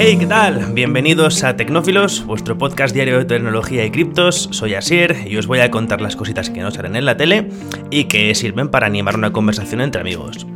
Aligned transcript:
Hey, 0.00 0.16
¿qué 0.16 0.26
tal? 0.28 0.74
Bienvenidos 0.74 1.42
a 1.42 1.56
Tecnófilos, 1.56 2.24
vuestro 2.24 2.56
podcast 2.56 2.94
diario 2.94 3.18
de 3.18 3.24
tecnología 3.24 3.84
y 3.84 3.90
criptos. 3.90 4.48
Soy 4.52 4.74
Asier 4.74 5.26
y 5.26 5.36
os 5.38 5.48
voy 5.48 5.58
a 5.58 5.72
contar 5.72 6.00
las 6.00 6.14
cositas 6.14 6.50
que 6.50 6.60
no 6.60 6.70
salen 6.70 6.94
en 6.94 7.04
la 7.04 7.16
tele 7.16 7.48
y 7.90 8.04
que 8.04 8.32
sirven 8.36 8.68
para 8.68 8.86
animar 8.86 9.16
una 9.16 9.32
conversación 9.32 9.80
entre 9.80 10.00
amigos. 10.00 10.46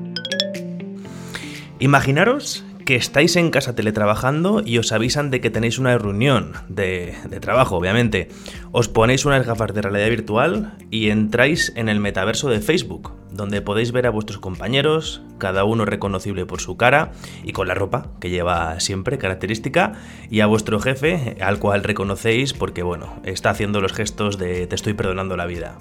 Imaginaros 1.80 2.64
que 2.84 2.96
estáis 2.96 3.36
en 3.36 3.50
casa 3.50 3.74
teletrabajando 3.74 4.62
y 4.64 4.78
os 4.78 4.92
avisan 4.92 5.30
de 5.30 5.40
que 5.40 5.50
tenéis 5.50 5.78
una 5.78 5.96
reunión 5.98 6.52
de, 6.68 7.14
trabajo, 7.40 7.76
obviamente. 7.76 8.28
Os 8.72 8.88
ponéis 8.88 9.24
unas 9.24 9.46
gafas 9.46 9.74
de 9.74 9.82
realidad 9.82 10.08
virtual 10.08 10.76
y 10.90 11.10
entráis 11.10 11.72
en 11.76 11.88
el 11.88 12.00
metaverso 12.00 12.48
de 12.48 12.60
Facebook, 12.60 13.12
donde 13.30 13.62
podéis 13.62 13.92
ver 13.92 14.06
a 14.06 14.10
vuestros 14.10 14.38
compañeros, 14.38 15.22
cada 15.38 15.64
uno 15.64 15.84
reconocible 15.84 16.46
por 16.46 16.60
su 16.60 16.76
cara 16.76 17.12
y 17.44 17.52
con 17.52 17.68
la 17.68 17.74
ropa 17.74 18.08
que 18.20 18.30
lleva 18.30 18.78
siempre, 18.80 19.18
característica, 19.18 19.92
y 20.30 20.40
a 20.40 20.46
vuestro 20.46 20.80
jefe, 20.80 21.36
al 21.40 21.58
cual 21.58 21.84
reconocéis 21.84 22.52
porque, 22.52 22.82
bueno, 22.82 23.20
está 23.24 23.50
haciendo 23.50 23.80
los 23.80 23.92
gestos 23.92 24.38
de 24.38 24.66
te 24.66 24.74
estoy 24.74 24.94
perdonando 24.94 25.36
la 25.36 25.46
vida. 25.46 25.76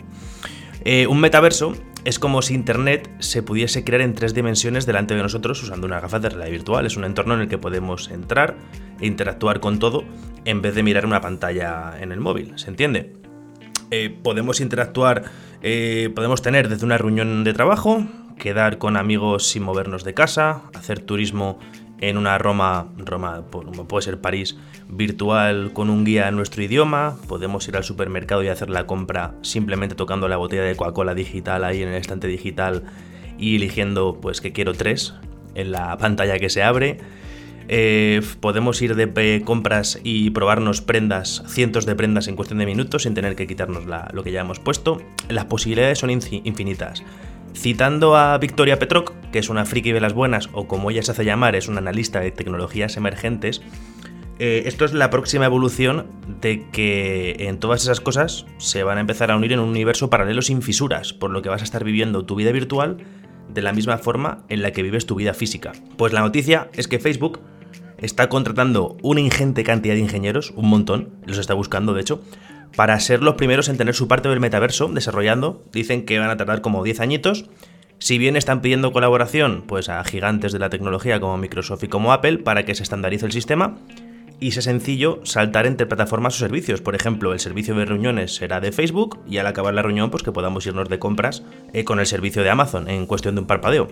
Eh, 0.83 1.07
un 1.07 1.19
metaverso 1.19 1.73
es 2.05 2.17
como 2.17 2.41
si 2.41 2.55
Internet 2.55 3.09
se 3.19 3.43
pudiese 3.43 3.83
crear 3.83 4.01
en 4.01 4.15
tres 4.15 4.33
dimensiones 4.33 4.85
delante 4.85 5.13
de 5.13 5.21
nosotros 5.21 5.61
usando 5.61 5.85
una 5.85 5.99
gafas 5.99 6.21
de 6.21 6.29
realidad 6.29 6.51
virtual. 6.51 6.85
Es 6.85 6.97
un 6.97 7.03
entorno 7.03 7.35
en 7.35 7.41
el 7.41 7.47
que 7.47 7.57
podemos 7.57 8.09
entrar 8.09 8.57
e 8.99 9.05
interactuar 9.05 9.59
con 9.59 9.79
todo 9.79 10.03
en 10.45 10.61
vez 10.61 10.73
de 10.73 10.83
mirar 10.83 11.05
una 11.05 11.21
pantalla 11.21 11.93
en 11.99 12.11
el 12.11 12.19
móvil. 12.19 12.53
¿Se 12.57 12.69
entiende? 12.69 13.13
Eh, 13.91 14.09
podemos 14.23 14.61
interactuar, 14.61 15.25
eh, 15.61 16.09
podemos 16.15 16.41
tener 16.41 16.69
desde 16.69 16.85
una 16.85 16.97
reunión 16.97 17.43
de 17.43 17.53
trabajo, 17.53 18.05
quedar 18.37 18.77
con 18.77 18.97
amigos 18.97 19.47
sin 19.47 19.63
movernos 19.63 20.03
de 20.03 20.13
casa, 20.13 20.63
hacer 20.73 20.99
turismo 20.99 21.59
en 22.01 22.17
una 22.17 22.37
Roma, 22.37 22.87
Roma 22.97 23.43
puede 23.87 24.01
ser 24.01 24.19
París, 24.19 24.57
virtual 24.89 25.71
con 25.71 25.89
un 25.89 26.03
guía 26.03 26.27
en 26.27 26.35
nuestro 26.35 26.63
idioma, 26.63 27.15
podemos 27.27 27.67
ir 27.67 27.77
al 27.77 27.83
supermercado 27.83 28.43
y 28.43 28.47
hacer 28.47 28.69
la 28.69 28.85
compra 28.85 29.35
simplemente 29.41 29.95
tocando 29.95 30.27
la 30.27 30.37
botella 30.37 30.63
de 30.63 30.75
Coca-Cola 30.75 31.13
digital 31.13 31.63
ahí 31.63 31.83
en 31.83 31.89
el 31.89 31.95
estante 31.95 32.27
digital 32.27 32.83
y 33.37 33.55
eligiendo 33.55 34.19
pues 34.19 34.41
que 34.41 34.51
quiero 34.51 34.73
tres 34.73 35.13
en 35.55 35.71
la 35.71 35.95
pantalla 35.97 36.39
que 36.39 36.49
se 36.49 36.63
abre. 36.63 36.97
Eh, 37.67 38.21
podemos 38.39 38.81
ir 38.81 38.95
de 38.95 39.41
compras 39.45 39.99
y 40.03 40.31
probarnos 40.31 40.81
prendas, 40.81 41.43
cientos 41.47 41.85
de 41.85 41.95
prendas 41.95 42.27
en 42.27 42.35
cuestión 42.35 42.59
de 42.59 42.65
minutos 42.65 43.03
sin 43.03 43.13
tener 43.13 43.35
que 43.35 43.47
quitarnos 43.47 43.83
lo 43.85 44.23
que 44.23 44.31
ya 44.31 44.41
hemos 44.41 44.59
puesto. 44.59 45.01
Las 45.29 45.45
posibilidades 45.45 45.99
son 45.99 46.09
infinitas. 46.09 47.03
Citando 47.53 48.15
a 48.15 48.37
Victoria 48.37 48.79
Petroc, 48.79 49.13
que 49.31 49.39
es 49.39 49.49
una 49.49 49.65
friki 49.65 49.91
de 49.91 50.01
las 50.01 50.13
buenas, 50.13 50.49
o 50.53 50.67
como 50.67 50.89
ella 50.89 51.03
se 51.03 51.11
hace 51.11 51.25
llamar, 51.25 51.55
es 51.55 51.67
una 51.67 51.79
analista 51.79 52.19
de 52.19 52.31
tecnologías 52.31 52.97
emergentes, 52.97 53.61
eh, 54.43 54.67
esto 54.67 54.85
es 54.85 54.93
la 54.93 55.11
próxima 55.11 55.45
evolución 55.45 56.07
de 56.41 56.65
que 56.71 57.35
en 57.47 57.59
todas 57.59 57.83
esas 57.83 58.01
cosas 58.01 58.47
se 58.57 58.81
van 58.81 58.97
a 58.97 59.01
empezar 59.01 59.29
a 59.29 59.35
unir 59.35 59.53
en 59.53 59.59
un 59.59 59.69
universo 59.69 60.09
paralelo 60.09 60.41
sin 60.41 60.63
fisuras, 60.63 61.13
por 61.13 61.29
lo 61.29 61.43
que 61.43 61.49
vas 61.49 61.61
a 61.61 61.63
estar 61.63 61.83
viviendo 61.83 62.25
tu 62.25 62.33
vida 62.33 62.51
virtual 62.51 62.97
de 63.53 63.61
la 63.61 63.71
misma 63.71 63.99
forma 63.99 64.43
en 64.49 64.63
la 64.63 64.71
que 64.71 64.81
vives 64.81 65.05
tu 65.05 65.13
vida 65.13 65.35
física. 65.35 65.73
Pues 65.95 66.11
la 66.11 66.21
noticia 66.21 66.71
es 66.73 66.87
que 66.87 66.97
Facebook 66.97 67.39
está 67.99 68.29
contratando 68.29 68.97
una 69.03 69.21
ingente 69.21 69.63
cantidad 69.63 69.93
de 69.93 69.99
ingenieros, 69.99 70.51
un 70.55 70.69
montón, 70.69 71.09
los 71.27 71.37
está 71.37 71.53
buscando 71.53 71.93
de 71.93 72.01
hecho, 72.01 72.23
para 72.75 72.99
ser 72.99 73.21
los 73.21 73.35
primeros 73.35 73.69
en 73.69 73.77
tener 73.77 73.95
su 73.95 74.07
parte 74.07 74.29
del 74.29 74.39
metaverso 74.39 74.87
desarrollando. 74.87 75.63
Dicen 75.71 76.05
que 76.05 76.19
van 76.19 76.29
a 76.29 76.37
tardar 76.37 76.61
como 76.61 76.83
10 76.83 76.99
añitos. 76.99 77.45
Si 77.99 78.17
bien 78.17 78.35
están 78.35 78.61
pidiendo 78.61 78.91
colaboración 78.91 79.63
pues 79.67 79.89
a 79.89 80.03
gigantes 80.03 80.51
de 80.51 80.59
la 80.59 80.69
tecnología 80.69 81.19
como 81.19 81.37
Microsoft 81.37 81.83
y 81.83 81.87
como 81.87 82.13
Apple 82.13 82.39
para 82.39 82.65
que 82.65 82.73
se 82.73 82.83
estandarice 82.83 83.25
el 83.27 83.31
sistema 83.31 83.77
y 84.39 84.51
sea 84.51 84.63
sencillo 84.63 85.21
saltar 85.23 85.67
entre 85.67 85.85
plataformas 85.85 86.35
o 86.35 86.39
servicios. 86.39 86.81
Por 86.81 86.95
ejemplo, 86.95 87.31
el 87.31 87.39
servicio 87.39 87.75
de 87.75 87.85
reuniones 87.85 88.33
será 88.35 88.59
de 88.59 88.71
Facebook 88.71 89.19
y 89.27 89.37
al 89.37 89.45
acabar 89.45 89.73
la 89.73 89.83
reunión 89.83 90.09
pues 90.09 90.23
que 90.23 90.31
podamos 90.31 90.65
irnos 90.65 90.89
de 90.89 90.97
compras 90.99 91.43
eh, 91.73 91.83
con 91.83 91.99
el 91.99 92.07
servicio 92.07 92.41
de 92.41 92.49
Amazon 92.49 92.89
en 92.89 93.05
cuestión 93.05 93.35
de 93.35 93.41
un 93.41 93.47
parpadeo. 93.47 93.87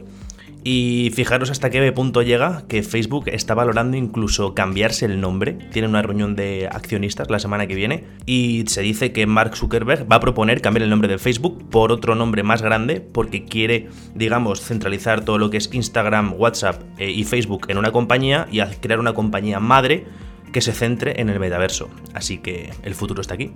Y 0.64 1.12
fijaros 1.14 1.52
hasta 1.52 1.70
qué 1.70 1.92
punto 1.94 2.22
llega 2.22 2.64
que 2.68 2.84
Facebook 2.84 3.25
está 3.28 3.53
valorando 3.53 3.96
incluso 3.96 4.53
cambiarse 4.53 5.06
el 5.06 5.22
nombre. 5.22 5.53
Tiene 5.72 5.88
una 5.88 6.02
reunión 6.02 6.36
de 6.36 6.68
accionistas 6.70 7.30
la 7.30 7.40
semana 7.40 7.66
que 7.66 7.75
viene 7.75 8.03
y 8.25 8.66
se 8.68 8.81
dice 8.81 9.14
que 9.14 9.25
Mark 9.25 9.56
Zuckerberg 9.56 10.12
va 10.12 10.18
a 10.18 10.20
proponer 10.20 10.62
cambiar 10.62 10.84
el 10.84 10.90
nombre 10.90 11.08
de 11.08 11.18
Facebook 11.18 11.70
por 11.70 11.92
otro 11.92 12.16
nombre 12.16 12.44
más 12.44 12.62
grande 12.62 13.00
porque 13.00 13.46
quiere, 13.46 13.88
digamos, 14.16 14.62
centralizar 14.62 15.24
todo 15.24 15.38
lo 15.38 15.50
que 15.50 15.58
es 15.58 15.70
Instagram, 15.74 16.34
WhatsApp 16.38 16.81
eh, 16.97 17.09
y 17.09 17.24
Facebook 17.24 17.68
en 17.70 17.78
una 17.78 17.91
compañía 17.91 18.47
y 18.52 18.59
crear 18.59 19.00
una 19.00 19.14
compañía 19.14 19.59
madre 19.59 20.06
que 20.52 20.62
se 20.62 20.74
centre 20.74 21.22
en 21.22 21.30
el 21.30 21.40
metaverso. 21.40 21.90
Así 22.14 22.40
que 22.40 22.72
el 22.84 22.96
futuro 22.96 23.22
está 23.22 23.36
aquí. 23.36 23.53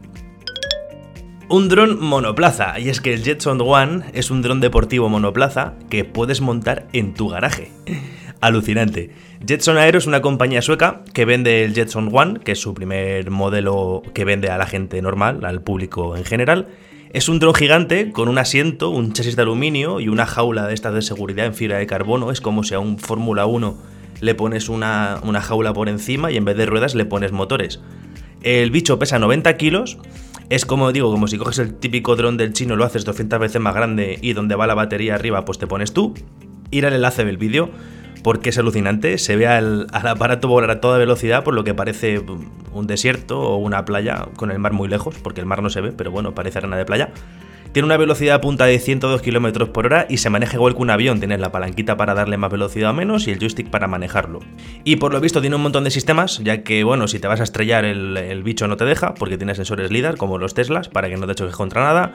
Un 1.50 1.68
dron 1.68 2.02
monoplaza, 2.02 2.80
y 2.80 2.88
es 2.90 3.02
que 3.02 3.14
el 3.14 3.24
Jetson 3.24 3.60
One 3.62 4.06
es 4.14 4.32
un 4.32 4.42
dron 4.42 4.62
deportivo 4.62 5.10
monoplaza 5.10 5.74
que 5.90 6.06
puedes 6.06 6.40
montar 6.40 6.88
en 6.94 7.14
tu 7.14 7.28
garaje. 7.28 7.70
Alucinante. 8.42 9.12
Jetson 9.46 9.78
Aero 9.78 9.98
es 9.98 10.08
una 10.08 10.22
compañía 10.22 10.62
sueca 10.62 11.04
que 11.14 11.26
vende 11.26 11.66
el 11.66 11.74
Jetson 11.74 12.10
One, 12.12 12.40
que 12.40 12.54
es 12.54 12.60
su 12.60 12.74
primer 12.74 13.30
modelo 13.30 14.04
que 14.14 14.24
vende 14.24 14.50
a 14.50 14.58
la 14.58 14.66
gente 14.66 15.02
normal, 15.02 15.44
al 15.44 15.62
público 15.62 16.16
en 16.16 16.24
general. 16.24 16.70
Es 17.12 17.28
un 17.28 17.40
dron 17.40 17.54
gigante 17.54 18.12
con 18.12 18.30
un 18.30 18.38
asiento, 18.38 18.90
un 18.90 19.12
chasis 19.12 19.36
de 19.36 19.42
aluminio 19.42 20.00
y 20.00 20.08
una 20.08 20.26
jaula 20.26 20.66
de 20.66 20.74
estas 20.74 20.94
de 20.94 21.02
seguridad 21.02 21.46
en 21.46 21.54
fibra 21.54 21.78
de 21.78 21.86
carbono. 21.86 22.32
Es 22.32 22.40
como 22.40 22.64
si 22.64 22.74
a 22.74 22.80
un 22.80 22.98
Fórmula 22.98 23.46
1 23.46 23.78
le 24.22 24.34
pones 24.34 24.70
una, 24.70 25.20
una 25.24 25.42
jaula 25.42 25.74
por 25.74 25.90
encima 25.90 26.32
y 26.32 26.38
en 26.38 26.46
vez 26.46 26.56
de 26.56 26.66
ruedas 26.66 26.96
le 26.96 27.06
pones 27.06 27.34
motores. 27.34 27.82
El 28.42 28.72
bicho 28.72 28.98
pesa 28.98 29.20
90 29.20 29.56
kilos 29.58 29.98
es 30.50 30.66
como 30.66 30.92
digo, 30.92 31.12
como 31.12 31.28
si 31.28 31.38
coges 31.38 31.60
el 31.60 31.76
típico 31.76 32.16
dron 32.16 32.38
del 32.38 32.54
chino, 32.54 32.76
lo 32.76 32.86
haces 32.86 33.06
200 33.06 33.40
veces 33.40 33.62
más 33.62 33.74
grande 33.76 34.20
y 34.22 34.34
donde 34.34 34.56
va 34.56 34.68
la 34.68 34.74
batería 34.74 35.16
arriba, 35.16 35.46
pues 35.46 35.58
te 35.58 35.68
pones 35.68 35.94
tú. 35.94 36.14
Ir 36.72 36.86
al 36.86 36.94
enlace 36.94 37.24
del 37.24 37.38
vídeo 37.38 37.70
porque 38.24 38.50
es 38.50 38.58
alucinante. 38.58 39.18
Se 39.18 39.36
ve 39.36 39.48
al, 39.48 39.88
aparato 39.92 40.48
volar 40.48 40.72
a 40.72 40.82
toda 40.82 40.98
velocidad, 40.98 41.44
por 41.44 41.54
lo 41.54 41.64
que 41.64 41.74
parece 41.74 42.20
un 42.74 42.88
desierto 42.88 43.40
o 43.42 43.58
una 43.58 43.86
playa 43.86 44.28
con 44.36 44.50
el 44.50 44.60
mar 44.60 44.74
muy 44.74 44.88
lejos, 44.88 45.16
porque 45.22 45.42
el 45.42 45.46
mar 45.46 45.62
no 45.62 45.70
se 45.70 45.82
ve, 45.82 45.92
pero 45.92 46.10
bueno, 46.10 46.34
parece 46.34 46.58
arena 46.60 46.78
de 46.78 46.86
playa. 46.86 47.10
Tiene 47.74 47.88
una 47.88 47.98
velocidad 47.98 48.40
punta 48.40 48.66
de 48.66 48.78
102 48.78 49.24
km 49.24 49.72
por 49.72 49.88
hora 49.88 50.06
y 50.08 50.18
se 50.18 50.30
maneja 50.30 50.58
igual 50.58 50.76
que 50.76 50.82
un 50.84 50.92
avión. 50.92 51.18
Tienes 51.18 51.40
la 51.40 51.52
palanquita 51.52 51.98
para 51.98 52.14
darle 52.14 52.38
más 52.38 52.52
velocidad 52.52 52.92
o 52.92 52.94
menos 52.94 53.28
y 53.28 53.32
el 53.32 53.40
joystick 53.40 53.68
para 53.72 53.88
manejarlo. 53.88 54.42
Y 54.84 54.98
por 54.98 55.12
lo 55.12 55.20
visto 55.20 55.42
tiene 55.42 55.56
un 55.56 55.64
montón 55.64 55.84
de 55.84 55.90
sistemas, 55.90 56.38
ya 56.44 56.62
que, 56.62 56.84
bueno, 56.84 57.08
si 57.08 57.18
te 57.18 57.28
vas 57.28 57.40
a 57.40 57.44
estrellar 57.44 57.84
el, 57.84 58.44
bicho 58.44 58.68
no 58.68 58.78
te 58.78 58.86
deja, 58.86 59.16
porque 59.16 59.38
tiene 59.38 59.56
sensores 59.56 59.90
LIDAR, 59.90 60.18
como 60.18 60.38
los 60.38 60.54
Teslas, 60.54 60.88
para 60.88 61.10
que 61.10 61.18
no 61.18 61.26
te 61.26 61.34
choques 61.34 61.56
contra 61.56 61.84
nada. 61.84 62.14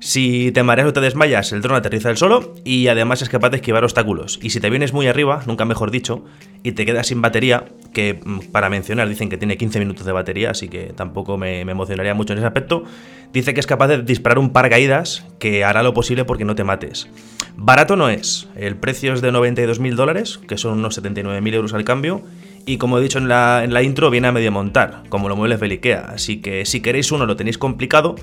Si 0.00 0.52
te 0.52 0.62
mareas 0.62 0.88
o 0.88 0.92
te 0.92 1.00
desmayas, 1.00 1.50
el 1.52 1.60
dron 1.60 1.76
aterriza 1.76 2.08
el 2.08 2.16
solo 2.16 2.54
y 2.64 2.86
además 2.86 3.20
es 3.20 3.28
capaz 3.28 3.50
de 3.50 3.56
esquivar 3.56 3.82
obstáculos. 3.82 4.38
Y 4.40 4.50
si 4.50 4.60
te 4.60 4.70
vienes 4.70 4.92
muy 4.92 5.08
arriba, 5.08 5.42
nunca 5.46 5.64
mejor 5.64 5.90
dicho, 5.90 6.24
y 6.62 6.72
te 6.72 6.86
quedas 6.86 7.08
sin 7.08 7.20
batería, 7.20 7.64
que 7.92 8.20
mm, 8.24 8.52
para 8.52 8.70
mencionar 8.70 9.08
dicen 9.08 9.28
que 9.28 9.38
tiene 9.38 9.56
15 9.56 9.80
minutos 9.80 10.06
de 10.06 10.12
batería, 10.12 10.50
así 10.50 10.68
que 10.68 10.92
tampoco 10.94 11.36
me, 11.36 11.62
emocionaría 11.62 12.14
mucho 12.14 12.32
en 12.32 12.38
ese 12.38 12.46
aspecto, 12.46 12.84
dice 13.32 13.54
que 13.54 13.60
es 13.60 13.66
capaz 13.66 13.88
de 13.88 14.02
disparar 14.02 14.38
un 14.38 14.50
par 14.50 14.70
caídas 14.70 15.26
que 15.40 15.64
hará 15.64 15.82
lo 15.82 15.94
posible 15.94 16.24
porque 16.24 16.44
no 16.44 16.54
te 16.54 16.62
mates. 16.62 17.08
Barato 17.56 17.96
no 17.96 18.08
es, 18.08 18.48
el 18.54 18.76
precio 18.76 19.12
es 19.14 19.20
de 19.20 19.32
92.000 19.32 19.94
dólares, 19.96 20.38
que 20.46 20.58
son 20.58 20.78
unos 20.78 21.02
79.000 21.02 21.54
euros 21.54 21.74
al 21.74 21.82
cambio, 21.82 22.22
y 22.66 22.76
como 22.78 22.98
he 22.98 23.02
dicho 23.02 23.18
en 23.18 23.26
la, 23.26 23.82
intro, 23.82 24.10
viene 24.10 24.28
a 24.28 24.32
medio 24.32 24.52
montar, 24.52 25.02
como 25.08 25.28
los 25.28 25.36
muebles 25.36 25.58
de 25.58 25.66
Ikea, 25.66 26.10
así 26.14 26.40
que 26.40 26.64
si 26.66 26.80
queréis 26.80 27.10
uno 27.10 27.26
lo 27.26 27.34
tenéis 27.34 27.58
complicado, 27.58 28.14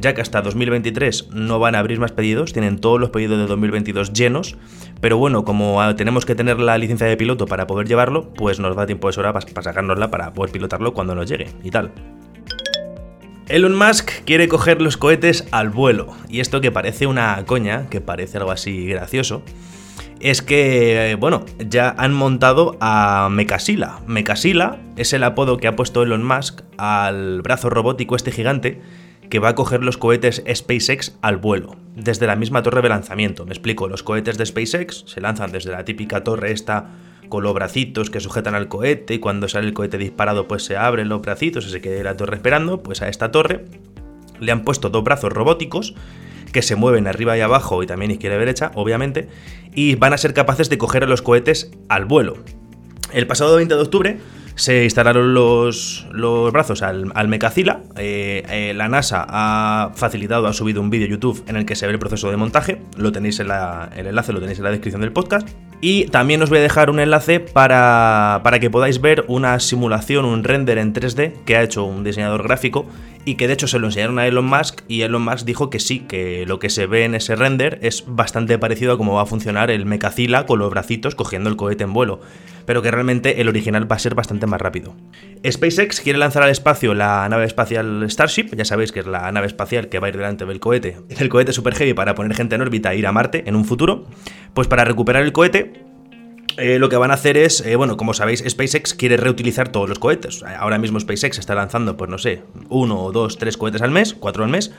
ya 0.00 0.14
que 0.14 0.20
hasta 0.20 0.42
2023 0.42 1.30
no 1.30 1.58
van 1.58 1.74
a 1.74 1.78
abrir 1.78 1.98
más 1.98 2.12
pedidos, 2.12 2.52
tienen 2.52 2.78
todos 2.78 3.00
los 3.00 3.10
pedidos 3.10 3.38
de 3.38 3.46
2022 3.46 4.12
llenos, 4.12 4.56
pero 5.00 5.16
bueno, 5.18 5.44
como 5.44 5.94
tenemos 5.96 6.24
que 6.24 6.34
tener 6.34 6.58
la 6.58 6.78
licencia 6.78 7.06
de 7.06 7.16
piloto 7.16 7.46
para 7.46 7.66
poder 7.66 7.86
llevarlo, 7.86 8.32
pues 8.34 8.60
nos 8.60 8.76
da 8.76 8.86
tiempo 8.86 9.08
de 9.08 9.12
sobra 9.12 9.32
para 9.32 9.62
sacárnosla 9.62 10.10
para 10.10 10.32
poder 10.32 10.52
pilotarlo 10.52 10.94
cuando 10.94 11.14
nos 11.14 11.28
llegue 11.28 11.48
y 11.62 11.70
tal. 11.70 11.92
Elon 13.48 13.76
Musk 13.76 14.10
quiere 14.26 14.46
coger 14.46 14.82
los 14.82 14.98
cohetes 14.98 15.46
al 15.52 15.70
vuelo, 15.70 16.14
y 16.28 16.40
esto 16.40 16.60
que 16.60 16.70
parece 16.70 17.06
una 17.06 17.44
coña, 17.46 17.88
que 17.88 18.02
parece 18.02 18.36
algo 18.36 18.50
así 18.50 18.86
gracioso, 18.86 19.42
es 20.20 20.42
que, 20.42 21.16
bueno, 21.18 21.44
ya 21.58 21.94
han 21.96 22.12
montado 22.12 22.76
a 22.80 23.28
Mecasila. 23.30 24.00
Mecasila 24.06 24.78
es 24.96 25.12
el 25.12 25.22
apodo 25.24 25.58
que 25.58 25.68
ha 25.68 25.76
puesto 25.76 26.02
Elon 26.02 26.26
Musk 26.26 26.62
al 26.76 27.40
brazo 27.42 27.70
robótico 27.70 28.16
este 28.16 28.32
gigante 28.32 28.80
que 29.30 29.38
va 29.38 29.50
a 29.50 29.54
coger 29.54 29.82
los 29.82 29.98
cohetes 29.98 30.42
SpaceX 30.52 31.16
al 31.22 31.36
vuelo, 31.36 31.76
desde 31.94 32.26
la 32.26 32.36
misma 32.36 32.62
torre 32.62 32.82
de 32.82 32.88
lanzamiento. 32.88 33.44
Me 33.44 33.52
explico, 33.52 33.88
los 33.88 34.02
cohetes 34.02 34.38
de 34.38 34.46
SpaceX 34.46 35.04
se 35.06 35.20
lanzan 35.20 35.52
desde 35.52 35.70
la 35.70 35.84
típica 35.84 36.24
torre 36.24 36.52
esta 36.52 36.90
con 37.28 37.44
los 37.44 37.54
bracitos 37.54 38.10
que 38.10 38.20
sujetan 38.20 38.54
al 38.54 38.68
cohete 38.68 39.14
y 39.14 39.18
cuando 39.18 39.48
sale 39.48 39.66
el 39.66 39.74
cohete 39.74 39.98
disparado 39.98 40.48
pues 40.48 40.64
se 40.64 40.76
abren 40.76 41.08
los 41.08 41.20
bracitos 41.20 41.66
y 41.66 41.70
se 41.70 41.80
queda 41.80 42.02
la 42.02 42.16
torre 42.16 42.36
esperando, 42.36 42.82
pues 42.82 43.02
a 43.02 43.08
esta 43.08 43.30
torre 43.30 43.66
le 44.40 44.52
han 44.52 44.64
puesto 44.64 44.88
dos 44.88 45.04
brazos 45.04 45.32
robóticos 45.32 45.94
que 46.52 46.62
se 46.62 46.76
mueven 46.76 47.06
arriba 47.06 47.36
y 47.36 47.40
abajo 47.40 47.82
y 47.82 47.86
también 47.86 48.10
izquierda 48.10 48.36
y 48.36 48.40
derecha, 48.40 48.72
obviamente, 48.74 49.28
y 49.74 49.96
van 49.96 50.14
a 50.14 50.18
ser 50.18 50.32
capaces 50.32 50.70
de 50.70 50.78
coger 50.78 51.04
a 51.04 51.06
los 51.06 51.20
cohetes 51.20 51.70
al 51.88 52.06
vuelo. 52.06 52.38
El 53.12 53.26
pasado 53.26 53.56
20 53.56 53.74
de 53.74 53.80
octubre 53.80 54.18
se 54.58 54.82
instalaron 54.82 55.34
los, 55.34 56.06
los 56.10 56.52
brazos 56.52 56.82
al, 56.82 57.12
al 57.14 57.28
Mecacila. 57.28 57.80
Eh, 57.96 58.42
eh, 58.50 58.74
la 58.74 58.88
NASA 58.88 59.24
ha 59.28 59.92
facilitado, 59.94 60.48
ha 60.48 60.52
subido 60.52 60.80
un 60.80 60.90
vídeo 60.90 61.06
YouTube 61.06 61.44
en 61.46 61.56
el 61.56 61.64
que 61.64 61.76
se 61.76 61.86
ve 61.86 61.92
el 61.92 61.98
proceso 62.00 62.28
de 62.30 62.36
montaje. 62.36 62.82
Lo 62.96 63.12
tenéis 63.12 63.38
en 63.38 63.48
la, 63.48 63.88
el 63.96 64.08
enlace 64.08 64.32
lo 64.32 64.40
tenéis 64.40 64.58
en 64.58 64.64
la 64.64 64.70
descripción 64.70 65.00
del 65.00 65.12
podcast. 65.12 65.48
Y 65.80 66.06
también 66.06 66.42
os 66.42 66.50
voy 66.50 66.58
a 66.58 66.62
dejar 66.62 66.90
un 66.90 66.98
enlace 66.98 67.38
para, 67.38 68.40
para 68.42 68.58
que 68.58 68.68
podáis 68.68 69.00
ver 69.00 69.24
una 69.28 69.60
simulación, 69.60 70.24
un 70.24 70.42
render 70.42 70.78
en 70.78 70.92
3D 70.92 71.44
que 71.44 71.56
ha 71.56 71.62
hecho 71.62 71.84
un 71.84 72.02
diseñador 72.02 72.42
gráfico 72.42 72.84
y 73.28 73.34
que 73.34 73.46
de 73.46 73.52
hecho 73.52 73.68
se 73.68 73.78
lo 73.78 73.88
enseñaron 73.88 74.18
a 74.18 74.26
Elon 74.26 74.46
Musk 74.46 74.80
y 74.88 75.02
Elon 75.02 75.20
Musk 75.20 75.44
dijo 75.44 75.68
que 75.68 75.80
sí, 75.80 76.00
que 76.00 76.46
lo 76.46 76.58
que 76.58 76.70
se 76.70 76.86
ve 76.86 77.04
en 77.04 77.14
ese 77.14 77.36
render 77.36 77.78
es 77.82 78.04
bastante 78.06 78.58
parecido 78.58 78.94
a 78.94 78.96
cómo 78.96 79.12
va 79.12 79.22
a 79.22 79.26
funcionar 79.26 79.70
el 79.70 79.84
Mecacila 79.84 80.46
con 80.46 80.58
los 80.58 80.70
bracitos 80.70 81.14
cogiendo 81.14 81.50
el 81.50 81.56
cohete 81.56 81.84
en 81.84 81.92
vuelo, 81.92 82.22
pero 82.64 82.80
que 82.80 82.90
realmente 82.90 83.42
el 83.42 83.48
original 83.48 83.90
va 83.90 83.96
a 83.96 83.98
ser 83.98 84.14
bastante 84.14 84.46
más 84.46 84.62
rápido. 84.62 84.96
SpaceX 85.46 86.00
quiere 86.00 86.18
lanzar 86.18 86.42
al 86.42 86.48
espacio 86.48 86.94
la 86.94 87.28
nave 87.28 87.44
espacial 87.44 88.10
Starship, 88.10 88.56
ya 88.56 88.64
sabéis 88.64 88.92
que 88.92 89.00
es 89.00 89.06
la 89.06 89.30
nave 89.30 89.46
espacial 89.46 89.90
que 89.90 89.98
va 89.98 90.06
a 90.06 90.08
ir 90.08 90.16
delante 90.16 90.46
del 90.46 90.58
cohete, 90.58 90.96
el 91.10 91.28
cohete 91.28 91.52
Super 91.52 91.74
Heavy 91.74 91.92
para 91.92 92.14
poner 92.14 92.34
gente 92.34 92.54
en 92.54 92.62
órbita 92.62 92.94
e 92.94 92.96
ir 92.96 93.06
a 93.06 93.12
Marte 93.12 93.44
en 93.46 93.56
un 93.56 93.66
futuro, 93.66 94.06
pues 94.54 94.68
para 94.68 94.86
recuperar 94.86 95.22
el 95.22 95.32
cohete 95.32 95.87
eh, 96.58 96.78
lo 96.78 96.88
que 96.88 96.96
van 96.96 97.10
a 97.10 97.14
hacer 97.14 97.36
es, 97.36 97.60
eh, 97.60 97.76
bueno, 97.76 97.96
como 97.96 98.14
sabéis, 98.14 98.44
SpaceX 98.46 98.94
quiere 98.94 99.16
reutilizar 99.16 99.70
todos 99.70 99.88
los 99.88 99.98
cohetes. 99.98 100.42
Ahora 100.42 100.78
mismo 100.78 100.98
SpaceX 101.00 101.38
está 101.38 101.54
lanzando, 101.54 101.96
pues 101.96 102.10
no 102.10 102.18
sé, 102.18 102.42
uno, 102.68 103.10
dos, 103.12 103.38
tres 103.38 103.56
cohetes 103.56 103.82
al 103.82 103.90
mes, 103.90 104.14
cuatro 104.14 104.44
al 104.44 104.50
mes. 104.50 104.72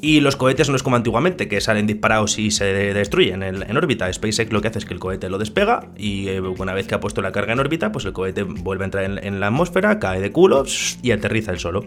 Y 0.00 0.20
los 0.20 0.36
cohetes 0.36 0.68
no 0.68 0.76
es 0.76 0.84
como 0.84 0.94
antiguamente, 0.94 1.48
que 1.48 1.60
salen 1.60 1.88
disparados 1.88 2.38
y 2.38 2.52
se 2.52 2.64
destruyen 2.94 3.42
en, 3.42 3.76
órbita. 3.76 4.12
SpaceX 4.12 4.52
lo 4.52 4.60
que 4.60 4.68
hace 4.68 4.78
es 4.78 4.84
que 4.84 4.94
el 4.94 5.00
cohete 5.00 5.28
lo 5.28 5.38
despega 5.38 5.88
y 5.96 6.28
eh, 6.28 6.40
una 6.40 6.72
vez 6.72 6.86
que 6.86 6.94
ha 6.94 7.00
puesto 7.00 7.20
la 7.20 7.32
carga 7.32 7.52
en 7.52 7.58
órbita, 7.58 7.90
pues 7.90 8.04
el 8.04 8.12
cohete 8.12 8.44
vuelve 8.44 8.84
a 8.84 8.86
entrar 8.86 9.04
en, 9.04 9.40
la 9.40 9.48
atmósfera, 9.48 9.98
cae 9.98 10.20
de 10.20 10.30
culo 10.30 10.64
y 11.02 11.10
aterriza 11.10 11.50
el 11.50 11.58
solo. 11.58 11.84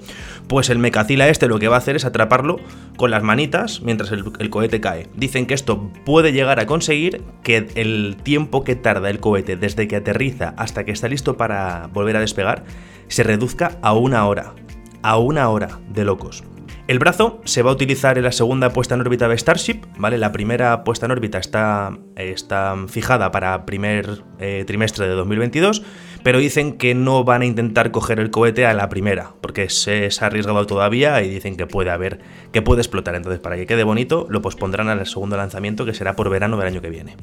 Pues 0.48 0.70
el 0.70 0.78
mecacila 0.78 1.30
este 1.30 1.48
lo 1.48 1.58
que 1.58 1.70
va 1.70 1.76
a 1.76 1.80
hacer 1.80 1.96
es 1.96 2.04
atraparlo 2.04 2.58
con 2.98 3.12
las 3.12 3.24
manitas 3.24 3.82
mientras 3.82 4.12
el, 4.12 4.26
el 4.40 4.50
cohete 4.50 4.82
cae. 4.82 5.08
Dicen 5.16 5.46
que 5.46 5.54
esto 5.54 5.90
puede 6.06 6.34
llegar 6.34 6.60
a 6.60 6.66
conseguir 6.66 7.22
que 7.44 7.70
el 7.76 8.18
tiempo 8.22 8.66
que 8.66 8.76
tarda 8.76 9.10
el 9.10 9.22
cohete 9.22 9.56
desde 9.56 9.88
que 9.88 9.96
aterriza 9.96 10.54
hasta 10.58 10.84
que 10.84 10.92
está 10.92 11.08
listo 11.08 11.38
para 11.38 11.88
volver 11.94 12.18
a 12.18 12.20
despegar 12.20 12.66
se 13.08 13.24
reduzca 13.24 13.78
a 13.82 13.94
una 13.94 14.28
hora. 14.28 14.54
A 15.02 15.18
una 15.18 15.50
hora 15.50 15.80
de 15.90 16.04
locos. 16.04 16.44
El 16.88 17.00
brazo 17.00 17.42
se 17.46 17.62
va 17.62 17.70
a 17.70 17.74
utilizar 17.74 18.18
en 18.18 18.24
la 18.24 18.32
segunda 18.32 18.72
puesta 18.72 18.96
en 18.96 19.02
órbita 19.02 19.28
de 19.28 19.38
Starship, 19.38 19.82
¿vale? 19.98 20.18
La 20.18 20.32
primera 20.32 20.84
puesta 20.84 21.06
en 21.06 21.12
órbita 21.12 21.38
está, 21.38 21.98
está 22.16 22.76
fijada 22.88 23.32
para 23.32 23.66
primer 23.66 24.24
eh, 24.40 24.64
trimestre 24.66 25.08
de 25.08 25.14
2022, 25.14 25.84
pero 26.24 26.40
dicen 26.40 26.78
que 26.78 26.96
no 26.96 27.24
van 27.24 27.44
a 27.44 27.46
intentar 27.46 27.92
coger 27.92 28.20
el 28.20 28.32
cohete 28.32 28.66
a 28.66 28.74
la 28.74 28.90
primera, 28.90 29.34
porque 29.42 29.70
se, 29.70 30.10
ha 30.20 30.26
arriesgado 30.26 30.66
todavía 30.66 31.22
y 31.22 31.30
dicen 31.30 31.56
que 31.56 31.68
puede 31.68 31.92
haber, 31.92 32.20
que 32.52 32.62
puede 32.62 32.82
explotar. 32.82 33.16
Entonces, 33.16 33.40
para 33.40 33.56
que 33.56 33.68
quede 33.68 33.84
bonito, 33.84 34.26
lo 34.30 34.42
pospondrán 34.42 34.90
al 34.90 35.06
segundo 35.06 35.38
lanzamiento, 35.38 35.86
que 35.86 35.94
será 35.94 36.16
por 36.16 36.30
verano 36.30 36.58
del 36.58 36.68
año 36.68 36.82
que 36.82 36.90
viene. 36.90 37.16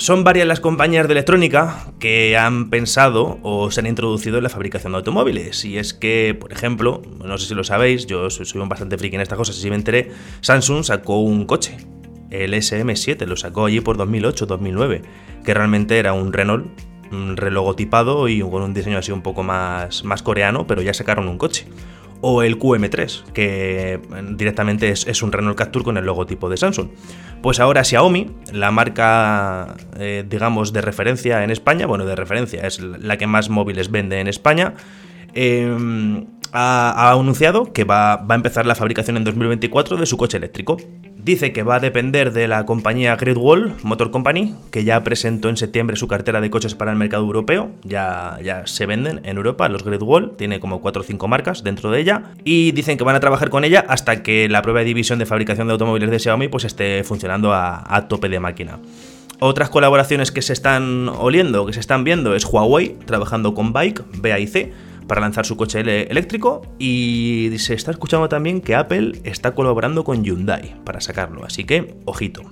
Son 0.00 0.24
varias 0.24 0.46
las 0.46 0.60
compañías 0.60 1.06
de 1.08 1.12
electrónica 1.12 1.92
que 1.98 2.34
han 2.38 2.70
pensado 2.70 3.38
o 3.42 3.70
se 3.70 3.80
han 3.80 3.86
introducido 3.86 4.38
en 4.38 4.44
la 4.44 4.48
fabricación 4.48 4.92
de 4.92 4.96
automóviles. 4.96 5.62
Y 5.66 5.76
es 5.76 5.92
que, 5.92 6.34
por 6.40 6.54
ejemplo, 6.54 7.02
no 7.22 7.36
sé 7.36 7.48
si 7.48 7.54
lo 7.54 7.64
sabéis, 7.64 8.06
yo 8.06 8.30
soy, 8.30 8.46
un 8.58 8.70
bastante 8.70 8.96
friki 8.96 9.16
en 9.16 9.20
estas 9.20 9.36
cosas, 9.36 9.56
si 9.56 9.68
me 9.68 9.76
enteré, 9.76 10.10
Samsung 10.40 10.84
sacó 10.84 11.18
un 11.18 11.44
coche, 11.44 11.76
el 12.30 12.54
SM7, 12.54 13.26
lo 13.26 13.36
sacó 13.36 13.66
allí 13.66 13.82
por 13.82 13.98
2008-2009, 13.98 15.02
que 15.44 15.52
realmente 15.52 15.98
era 15.98 16.14
un 16.14 16.32
Renault 16.32 16.66
relogotipado 17.36 18.26
y 18.28 18.40
con 18.40 18.62
un 18.62 18.72
diseño 18.72 18.96
así 18.96 19.12
un 19.12 19.20
poco 19.20 19.42
más, 19.42 20.02
más 20.02 20.22
coreano, 20.22 20.66
pero 20.66 20.80
ya 20.80 20.94
sacaron 20.94 21.28
un 21.28 21.36
coche 21.36 21.66
o 22.20 22.42
el 22.42 22.58
QM3, 22.58 23.24
que 23.32 24.00
directamente 24.36 24.90
es, 24.90 25.22
un 25.22 25.32
Renault 25.32 25.56
Capture 25.56 25.84
con 25.84 25.96
el 25.96 26.04
logotipo 26.04 26.48
de 26.48 26.56
Samsung. 26.56 26.88
Pues 27.42 27.60
ahora 27.60 27.84
Xiaomi, 27.84 28.30
la 28.52 28.70
marca, 28.70 29.74
eh, 29.98 30.24
digamos, 30.28 30.72
de 30.72 30.82
referencia 30.82 31.42
en 31.44 31.50
España, 31.50 31.86
bueno, 31.86 32.04
de 32.04 32.16
referencia, 32.16 32.66
es 32.66 32.80
la 32.80 33.16
que 33.16 33.26
más 33.26 33.48
móviles 33.48 33.90
vende 33.90 34.20
en 34.20 34.28
España, 34.28 34.74
em, 35.34 36.26
ha, 36.52 37.12
anunciado 37.12 37.72
que 37.72 37.84
va, 37.84 38.14
a 38.14 38.34
empezar 38.34 38.66
la 38.66 38.74
fabricación 38.74 39.16
en 39.16 39.24
2024 39.24 39.96
de 39.96 40.06
su 40.06 40.16
coche 40.16 40.36
eléctrico. 40.36 40.76
Dice 41.16 41.52
que 41.52 41.62
va 41.62 41.76
a 41.76 41.80
depender 41.80 42.32
de 42.32 42.48
la 42.48 42.64
compañía 42.64 43.14
Great 43.16 43.36
Wall 43.36 43.74
Motor 43.82 44.10
Company, 44.10 44.54
que 44.70 44.84
ya 44.84 45.04
presentó 45.04 45.50
en 45.50 45.56
septiembre 45.56 45.96
su 45.96 46.08
cartera 46.08 46.40
de 46.40 46.48
coches 46.48 46.74
para 46.74 46.92
el 46.92 46.96
mercado 46.96 47.24
europeo. 47.24 47.70
Ya, 47.84 48.38
ya 48.42 48.66
se 48.66 48.86
venden 48.86 49.20
en 49.24 49.36
Europa 49.36 49.68
los 49.68 49.84
Great 49.84 50.02
Wall, 50.02 50.36
tiene 50.36 50.60
como 50.60 50.80
4 50.80 51.02
o 51.02 51.04
5 51.04 51.28
marcas 51.28 51.62
dentro 51.62 51.90
de 51.90 52.00
ella. 52.00 52.22
Y 52.44 52.72
dicen 52.72 52.96
que 52.96 53.04
van 53.04 53.16
a 53.16 53.20
trabajar 53.20 53.50
con 53.50 53.64
ella 53.64 53.84
hasta 53.86 54.22
que 54.22 54.48
la 54.48 54.62
de 54.62 54.84
división 54.84 55.18
de 55.18 55.26
fabricación 55.26 55.66
de 55.66 55.72
automóviles 55.72 56.10
de 56.10 56.18
Xiaomi 56.18 56.48
pues 56.48 56.64
esté 56.64 57.04
funcionando 57.04 57.52
a, 57.52 57.84
a 57.86 58.08
tope 58.08 58.28
de 58.28 58.40
máquina. 58.40 58.78
Otras 59.40 59.70
colaboraciones 59.70 60.30
que 60.32 60.42
se 60.42 60.52
están 60.52 61.08
oliendo, 61.08 61.66
que 61.66 61.72
se 61.72 61.80
están 61.80 62.04
viendo, 62.04 62.34
es 62.34 62.44
Huawei 62.44 62.96
trabajando 63.06 63.54
con 63.54 63.72
Bike, 63.72 64.02
BAIC 64.20 64.70
para 65.10 65.22
lanzar 65.22 65.44
su 65.44 65.56
coche 65.56 65.80
eléctrico 66.08 66.62
y 66.78 67.50
se 67.58 67.74
está 67.74 67.90
escuchando 67.90 68.28
también 68.28 68.60
que 68.60 68.76
Apple 68.76 69.20
está 69.24 69.56
colaborando 69.56 70.04
con 70.04 70.22
Hyundai 70.22 70.76
para 70.84 71.00
sacarlo, 71.00 71.44
así 71.44 71.64
que 71.64 71.96
ojito. 72.04 72.42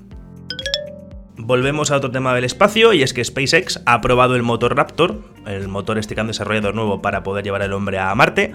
Volvemos 1.36 1.92
a 1.92 1.98
otro 1.98 2.10
tema 2.10 2.34
del 2.34 2.42
espacio 2.42 2.92
y 2.94 3.04
es 3.04 3.14
que 3.14 3.24
SpaceX 3.24 3.80
ha 3.86 4.00
probado 4.00 4.34
el 4.34 4.42
motor 4.42 4.76
Raptor, 4.76 5.22
el 5.46 5.68
motor 5.68 5.98
este 5.98 6.16
que 6.16 6.20
han 6.20 6.26
desarrollado 6.26 6.72
nuevo 6.72 7.00
para 7.00 7.22
poder 7.22 7.44
llevar 7.44 7.62
al 7.62 7.72
hombre 7.72 8.00
a 8.00 8.12
Marte, 8.16 8.52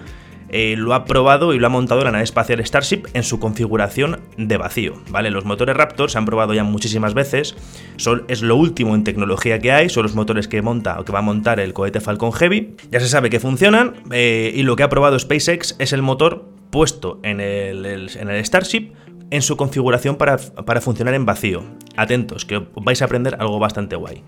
eh, 0.56 0.76
lo 0.78 0.94
ha 0.94 1.06
probado 1.06 1.56
y 1.56 1.60
lo 1.60 1.66
ha 1.66 1.70
montado 1.72 2.04
la 2.04 2.12
nave 2.12 2.24
espacial 2.24 2.64
Starship 2.64 3.08
en 3.16 3.24
su 3.24 3.40
configuración 3.40 4.20
de 4.38 4.56
vacío. 4.58 4.94
¿vale? 5.10 5.32
Los 5.32 5.46
motores 5.46 5.76
Raptor 5.76 6.12
se 6.12 6.20
han 6.20 6.26
probado 6.26 6.54
ya 6.54 6.64
muchísimas 6.64 7.16
veces, 7.16 7.56
son, 7.98 8.24
es 8.28 8.44
lo 8.44 8.56
último 8.56 8.94
en 8.94 9.04
tecnología 9.04 9.58
que 9.58 9.72
hay, 9.72 9.90
son 9.90 10.04
los 10.04 10.14
motores 10.14 10.48
que 10.48 10.62
monta 10.62 11.00
o 11.00 11.06
que 11.06 11.12
va 11.12 11.20
a 11.20 11.24
montar 11.24 11.60
el 11.60 11.74
cohete 11.74 12.02
Falcon 12.02 12.32
Heavy. 12.32 12.76
Ya 12.92 13.00
se 13.00 13.08
sabe 13.08 13.32
que 13.32 13.40
funcionan 13.40 13.96
eh, 14.12 14.52
y 14.54 14.62
lo 14.62 14.76
que 14.76 14.84
ha 14.84 14.90
probado 14.90 15.18
SpaceX 15.18 15.76
es 15.80 15.92
el 15.92 16.04
motor 16.04 16.46
puesto 16.70 17.20
en 17.24 17.42
el, 17.42 17.86
en 18.16 18.30
el 18.30 18.46
Starship 18.46 18.94
en 19.32 19.42
su 19.42 19.58
configuración 19.58 20.18
para, 20.18 20.38
para 20.38 20.82
funcionar 20.82 21.16
en 21.16 21.26
vacío. 21.26 21.64
Atentos, 21.98 22.46
que 22.46 22.62
vais 22.76 23.02
a 23.02 23.06
aprender 23.06 23.38
algo 23.40 23.58
bastante 23.58 23.96
guay. 23.96 24.22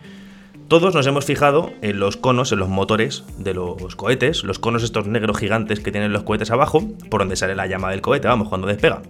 Todos 0.67 0.95
nos 0.95 1.05
hemos 1.05 1.25
fijado 1.25 1.73
en 1.83 1.99
los 1.99 2.17
conos, 2.17 2.51
en 2.51 2.57
los 2.57 2.69
motores 2.69 3.23
de 3.37 3.53
los 3.53 3.95
cohetes, 3.95 4.43
los 4.43 4.57
conos 4.57 4.81
estos 4.81 5.05
negros 5.05 5.37
gigantes 5.37 5.79
que 5.79 5.91
tienen 5.91 6.11
los 6.11 6.23
cohetes 6.23 6.49
abajo, 6.49 6.81
por 7.11 7.21
donde 7.21 7.35
sale 7.35 7.53
la 7.55 7.67
llama 7.67 7.91
del 7.91 8.01
cohete, 8.01 8.27
vamos, 8.27 8.49
cuando 8.49 8.65
despega. 8.65 9.03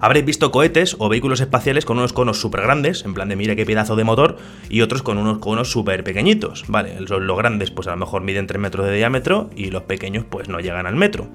Habréis 0.00 0.26
visto 0.26 0.50
cohetes 0.50 0.96
o 0.98 1.08
vehículos 1.08 1.40
espaciales 1.40 1.84
con 1.84 1.98
unos 1.98 2.12
conos 2.12 2.40
súper 2.40 2.62
grandes, 2.62 3.04
en 3.04 3.14
plan 3.14 3.28
de 3.28 3.36
mira 3.36 3.54
qué 3.54 3.64
pedazo 3.64 3.94
de 3.94 4.02
motor, 4.02 4.38
y 4.68 4.80
otros 4.80 5.02
con 5.04 5.18
unos 5.18 5.38
conos 5.38 5.70
súper 5.70 6.02
pequeñitos. 6.02 6.64
Vale, 6.66 7.00
los, 7.00 7.36
grandes 7.36 7.70
pues 7.70 7.86
a 7.86 7.92
lo 7.92 7.98
mejor 7.98 8.22
miden 8.22 8.48
3 8.48 8.60
metros 8.60 8.86
de 8.86 8.96
diámetro 8.96 9.50
y 9.54 9.70
los 9.70 9.84
pequeños 9.84 10.24
pues 10.28 10.48
no 10.48 10.58
llegan 10.58 10.86
al 10.86 10.96
metro. 10.96 11.28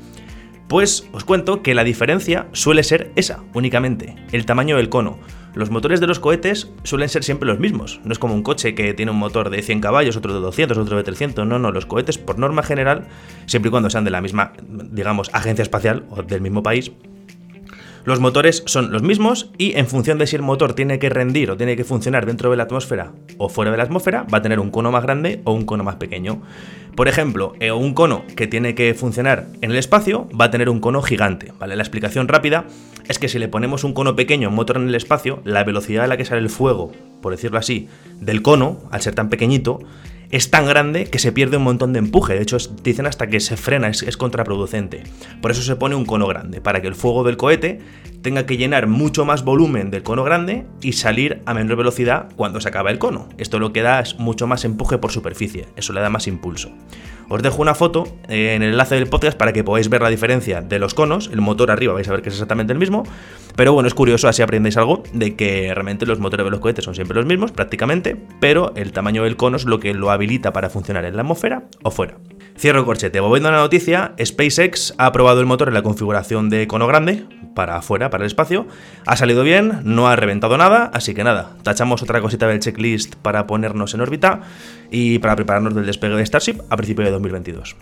Pues 0.67 1.07
os 1.11 1.23
cuento 1.23 1.61
que 1.61 1.75
la 1.75 1.83
diferencia 1.83 2.47
suele 2.51 2.83
ser 2.83 3.11
esa, 3.15 3.43
únicamente, 3.53 4.15
el 4.31 4.47
tamaño 4.47 4.77
del 4.77 4.89
cono. 4.89 5.19
Los 5.53 5.69
motores 5.69 5.99
de 5.99 6.07
los 6.07 6.19
cohetes 6.19 6.71
suelen 6.83 7.07
ser 7.07 7.23
siempre 7.23 7.47
los 7.47 7.59
mismos. 7.59 8.01
No 8.03 8.11
es 8.11 8.19
como 8.19 8.33
un 8.33 8.41
coche 8.41 8.73
que 8.73 8.95
tiene 8.95 9.11
un 9.11 9.19
motor 9.19 9.51
de 9.51 9.61
100 9.61 9.79
caballos, 9.79 10.17
otro 10.17 10.33
de 10.33 10.39
200, 10.39 10.77
otro 10.77 10.97
de 10.97 11.03
300. 11.03 11.45
No, 11.45 11.59
no, 11.59 11.71
los 11.71 11.85
cohetes 11.85 12.17
por 12.17 12.39
norma 12.39 12.63
general, 12.63 13.07
siempre 13.45 13.69
y 13.69 13.71
cuando 13.71 13.91
sean 13.91 14.05
de 14.05 14.11
la 14.11 14.21
misma, 14.21 14.53
digamos, 14.67 15.29
agencia 15.33 15.61
espacial 15.61 16.07
o 16.09 16.23
del 16.23 16.41
mismo 16.41 16.63
país, 16.63 16.91
los 18.05 18.19
motores 18.19 18.63
son 18.67 18.91
los 18.91 19.01
mismos 19.01 19.49
y 19.57 19.77
en 19.77 19.87
función 19.87 20.19
de 20.19 20.27
si 20.27 20.35
el 20.35 20.43
motor 20.43 20.73
tiene 20.73 20.99
que 20.99 21.09
rendir 21.09 21.49
o 21.49 21.57
tiene 21.57 21.75
que 21.75 21.83
funcionar 21.83 22.27
dentro 22.27 22.51
de 22.51 22.57
la 22.57 22.63
atmósfera 22.63 23.11
o 23.37 23.49
fuera 23.49 23.71
de 23.71 23.77
la 23.77 23.83
atmósfera, 23.83 24.27
va 24.31 24.37
a 24.37 24.41
tener 24.43 24.59
un 24.59 24.69
cono 24.69 24.91
más 24.91 25.03
grande 25.03 25.41
o 25.43 25.53
un 25.53 25.65
cono 25.65 25.83
más 25.83 25.95
pequeño. 25.95 26.41
Por 26.95 27.07
ejemplo, 27.07 27.53
eh, 27.59 27.71
un 27.71 27.93
cono 27.93 28.23
que 28.35 28.45
tiene 28.45 28.75
que 28.75 28.93
funcionar 28.93 29.47
en 29.61 29.71
el 29.71 29.77
espacio 29.77 30.29
va 30.39 30.45
a 30.45 30.51
tener 30.51 30.69
un 30.69 30.79
cono 30.79 31.01
gigante. 31.01 31.51
¿vale? 31.59 31.75
La 31.75 31.81
explicación 31.83 32.27
rápida 32.27 32.65
es 33.09 33.17
que 33.17 33.27
si 33.27 33.39
le 33.39 33.47
ponemos 33.47 33.83
un 33.83 33.93
cono 33.93 34.15
pequeño, 34.15 34.49
un 34.49 34.55
motor 34.55 34.77
en 34.77 34.87
el 34.87 34.95
espacio, 34.95 35.41
la 35.43 35.63
velocidad 35.63 36.05
a 36.05 36.07
la 36.07 36.15
que 36.15 36.25
sale 36.25 36.41
el 36.41 36.49
fuego, 36.49 36.91
por 37.21 37.31
decirlo 37.31 37.57
así, 37.57 37.89
del 38.21 38.43
cono, 38.43 38.81
al 38.91 39.01
ser 39.01 39.15
tan 39.15 39.29
pequeñito, 39.29 39.79
es 40.35 40.49
tan 40.49 40.65
grande 40.65 41.05
que 41.05 41.17
se 41.17 41.31
pierde 41.31 41.55
un 41.55 41.63
montón 41.63 41.93
de 41.93 41.99
empuje. 41.99 42.33
De 42.33 42.41
hecho, 42.41 42.57
dicen 42.83 43.05
hasta 43.05 43.27
que 43.27 43.39
se 43.39 43.55
frena, 43.55 43.87
es, 43.87 44.17
contraproducente. 44.17 45.03
Por 45.41 45.51
eso 45.51 45.61
se 45.61 45.77
pone 45.77 45.95
un 45.95 46.05
cono 46.05 46.27
grande, 46.27 46.59
para 46.59 46.81
que 46.81 46.89
el 46.89 46.95
fuego 46.95 47.23
del 47.23 47.37
cohete 47.37 47.79
tenga 48.25 48.47
que 48.47 48.57
llenar 48.57 48.87
mucho 48.87 49.23
más 49.23 49.43
volumen 49.43 49.91
del 49.91 50.01
cono 50.01 50.23
grande 50.23 50.65
y 50.81 50.93
salir 50.93 51.43
a 51.45 51.53
menor 51.53 51.77
velocidad 51.77 52.27
cuando 52.35 52.59
se 52.59 52.67
acaba 52.67 52.89
el 52.89 52.97
cono. 52.97 53.29
Esto 53.37 53.59
lo 53.59 53.71
que 53.71 53.83
da 53.83 53.99
es 53.99 54.17
mucho 54.17 54.47
más 54.47 54.65
empuje 54.65 54.97
por 54.97 55.11
superficie, 55.11 55.67
eso 55.75 55.93
le 55.93 56.01
da 56.01 56.09
más 56.09 56.25
impulso. 56.25 56.71
Os 57.29 57.43
dejo 57.43 57.61
una 57.61 57.75
foto 57.75 58.07
eh, 58.27 58.55
en 58.55 58.63
el 58.63 58.71
enlace 58.71 58.95
del 58.95 59.07
podcast 59.07 59.37
para 59.37 59.53
que 59.53 59.63
podáis 59.63 59.89
ver 59.89 60.01
la 60.01 60.09
diferencia 60.09 60.61
de 60.61 60.79
los 60.79 60.95
conos. 60.95 61.29
El 61.31 61.41
motor 61.41 61.69
arriba 61.69 61.93
vais 61.93 62.07
a 62.07 62.11
ver 62.11 62.23
que 62.23 62.29
es 62.29 62.35
exactamente 62.35 62.73
el 62.73 62.79
mismo. 62.79 63.03
Pero 63.55 63.73
bueno, 63.73 63.87
es 63.87 63.93
curioso, 63.93 64.27
así 64.27 64.41
aprendéis 64.41 64.77
algo 64.77 65.03
de 65.13 65.35
que 65.35 65.71
realmente 65.73 66.05
los 66.05 66.19
motores 66.19 66.45
de 66.45 66.51
los 66.51 66.59
cohetes 66.59 66.83
son 66.83 66.93
siempre 66.93 67.05
siempre 67.05 67.17
los 67.17 67.27
mismos 67.27 67.51
prácticamente, 67.51 68.17
pero 68.39 68.73
el 68.75 68.91
tamaño 68.91 69.23
del 69.23 69.37
cono 69.37 69.57
es 69.57 69.65
lo 69.65 69.79
que 69.79 69.93
lo 69.93 70.09
habilita 70.09 70.51
para 70.51 70.71
funcionar 70.71 71.05
en 71.05 71.15
la 71.15 71.21
atmósfera 71.21 71.63
o 71.83 71.91
fuera. 71.91 72.17
Cierro 72.57 72.85
corchete, 72.85 73.19
volviendo 73.19 73.49
a 73.49 73.51
la 73.51 73.57
noticia, 73.57 74.13
SpaceX 74.23 74.93
ha 74.97 75.11
probado 75.11 75.41
el 75.41 75.45
motor 75.45 75.67
en 75.67 75.73
la 75.73 75.81
configuración 75.81 76.49
de 76.49 76.67
cono 76.67 76.87
grande, 76.87 77.25
para 77.53 77.75
afuera, 77.75 78.09
para 78.09 78.23
el 78.23 78.27
espacio. 78.27 78.65
Ha 79.05 79.17
salido 79.17 79.43
bien, 79.43 79.81
no 79.83 80.07
ha 80.07 80.15
reventado 80.15 80.57
nada, 80.57 80.89
así 80.93 81.13
que 81.13 81.25
nada, 81.25 81.57
tachamos 81.63 82.01
otra 82.01 82.21
cosita 82.21 82.47
del 82.47 82.59
checklist 82.59 83.15
para 83.15 83.45
ponernos 83.45 83.93
en 83.93 84.01
órbita 84.01 84.41
y 84.89 85.19
para 85.19 85.35
prepararnos 85.35 85.75
del 85.75 85.85
despegue 85.85 86.15
de 86.15 86.25
Starship 86.25 86.61
a 86.69 86.77
principios 86.77 87.07
de 87.07 87.11
2022. 87.11 87.75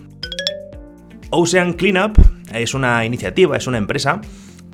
Ocean 1.30 1.74
Cleanup 1.74 2.18
es 2.51 2.74
una 2.74 3.06
iniciativa, 3.06 3.56
es 3.56 3.68
una 3.68 3.77
empresa 3.77 4.22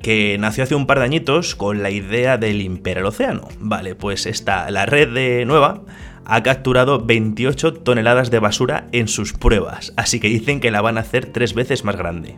que 0.00 0.38
nació 0.38 0.64
hace 0.64 0.74
un 0.74 0.86
par 0.86 0.98
de 0.98 1.04
añitos 1.04 1.54
con 1.54 1.82
la 1.82 1.90
idea 1.90 2.38
de 2.38 2.54
limpiar 2.54 2.98
el 2.98 3.04
océano. 3.04 3.48
Vale, 3.58 3.94
pues 3.94 4.24
esta, 4.24 4.70
la 4.70 4.86
red 4.86 5.12
de 5.12 5.44
nueva 5.44 5.82
ha 6.32 6.44
capturado 6.44 7.04
28 7.04 7.74
toneladas 7.74 8.30
de 8.30 8.38
basura 8.38 8.86
en 8.92 9.08
sus 9.08 9.32
pruebas, 9.32 9.92
así 9.96 10.20
que 10.20 10.28
dicen 10.28 10.60
que 10.60 10.70
la 10.70 10.80
van 10.80 10.96
a 10.96 11.00
hacer 11.00 11.26
tres 11.26 11.54
veces 11.54 11.84
más 11.84 11.96
grande. 11.96 12.36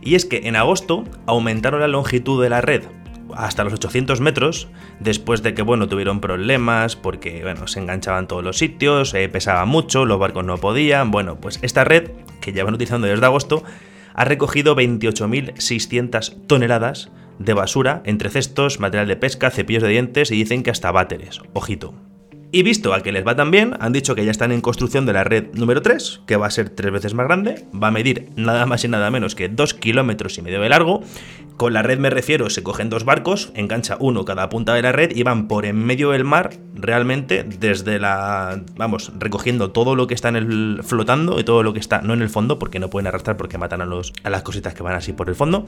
Y 0.00 0.14
es 0.14 0.24
que 0.24 0.48
en 0.48 0.56
agosto 0.56 1.04
aumentaron 1.26 1.80
la 1.80 1.88
longitud 1.88 2.42
de 2.42 2.48
la 2.48 2.62
red 2.62 2.84
hasta 3.34 3.64
los 3.64 3.74
800 3.74 4.22
metros, 4.22 4.68
después 5.00 5.42
de 5.42 5.52
que, 5.52 5.60
bueno, 5.60 5.86
tuvieron 5.86 6.22
problemas 6.22 6.96
porque, 6.96 7.42
bueno, 7.42 7.66
se 7.66 7.78
enganchaban 7.78 8.26
todos 8.26 8.42
los 8.42 8.56
sitios, 8.56 9.12
eh, 9.12 9.28
pesaba 9.28 9.66
mucho, 9.66 10.06
los 10.06 10.18
barcos 10.18 10.46
no 10.46 10.56
podían, 10.56 11.10
bueno, 11.10 11.38
pues 11.38 11.58
esta 11.60 11.84
red, 11.84 12.12
que 12.40 12.52
llevan 12.52 12.72
utilizando 12.72 13.06
desde 13.06 13.26
agosto, 13.26 13.64
ha 14.14 14.24
recogido 14.24 14.74
28.600 14.76 16.46
toneladas 16.46 17.10
de 17.38 17.52
basura 17.52 18.00
entre 18.06 18.30
cestos, 18.30 18.80
material 18.80 19.08
de 19.08 19.16
pesca, 19.16 19.50
cepillos 19.50 19.82
de 19.82 19.90
dientes 19.90 20.30
y 20.30 20.36
dicen 20.36 20.62
que 20.62 20.70
hasta 20.70 20.90
váteres. 20.90 21.42
Ojito. 21.52 21.92
Y 22.52 22.62
visto 22.62 22.94
a 22.94 23.02
que 23.02 23.12
les 23.12 23.26
va 23.26 23.34
tan 23.34 23.50
bien, 23.50 23.74
han 23.80 23.92
dicho 23.92 24.14
que 24.14 24.24
ya 24.24 24.30
están 24.30 24.52
en 24.52 24.60
construcción 24.60 25.04
de 25.04 25.12
la 25.12 25.24
red 25.24 25.46
número 25.52 25.82
3, 25.82 26.22
que 26.26 26.36
va 26.36 26.46
a 26.46 26.50
ser 26.50 26.70
tres 26.70 26.92
veces 26.92 27.12
más 27.12 27.26
grande, 27.26 27.66
va 27.74 27.88
a 27.88 27.90
medir 27.90 28.30
nada 28.36 28.66
más 28.66 28.84
y 28.84 28.88
nada 28.88 29.10
menos 29.10 29.34
que 29.34 29.48
2 29.48 29.74
kilómetros 29.74 30.38
y 30.38 30.42
medio 30.42 30.60
de 30.60 30.68
largo. 30.68 31.02
Con 31.56 31.72
la 31.72 31.82
red 31.82 31.98
me 31.98 32.10
refiero, 32.10 32.50
se 32.50 32.62
cogen 32.62 32.90
dos 32.90 33.04
barcos, 33.04 33.50
engancha 33.54 33.96
uno 33.98 34.26
cada 34.26 34.50
punta 34.50 34.74
de 34.74 34.82
la 34.82 34.92
red 34.92 35.16
y 35.16 35.22
van 35.22 35.48
por 35.48 35.64
en 35.64 35.78
medio 35.78 36.10
del 36.10 36.22
mar, 36.22 36.50
realmente, 36.74 37.44
desde 37.44 37.98
la. 37.98 38.62
Vamos, 38.76 39.10
recogiendo 39.18 39.70
todo 39.70 39.94
lo 39.94 40.06
que 40.06 40.12
está 40.12 40.28
en 40.28 40.36
el. 40.36 40.80
flotando 40.82 41.40
y 41.40 41.44
todo 41.44 41.62
lo 41.62 41.72
que 41.72 41.80
está, 41.80 42.02
no 42.02 42.12
en 42.12 42.20
el 42.20 42.28
fondo, 42.28 42.58
porque 42.58 42.78
no 42.78 42.90
pueden 42.90 43.06
arrastrar 43.06 43.38
porque 43.38 43.56
matan 43.56 43.80
a, 43.80 43.86
los, 43.86 44.12
a 44.22 44.28
las 44.28 44.42
cositas 44.42 44.74
que 44.74 44.82
van 44.82 44.96
así 44.96 45.14
por 45.14 45.30
el 45.30 45.34
fondo. 45.34 45.64